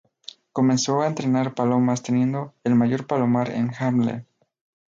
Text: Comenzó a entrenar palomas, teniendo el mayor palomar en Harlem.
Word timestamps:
Comenzó 0.51 1.03
a 1.03 1.05
entrenar 1.05 1.53
palomas, 1.53 2.01
teniendo 2.01 2.55
el 2.63 2.73
mayor 2.73 3.05
palomar 3.05 3.51
en 3.51 3.71
Harlem. 3.71 4.23